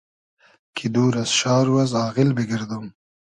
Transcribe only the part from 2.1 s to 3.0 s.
بیگئردوم